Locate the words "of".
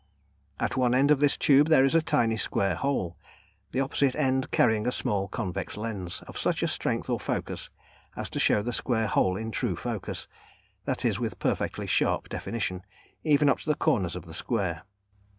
1.11-1.19, 6.27-6.39, 14.15-14.25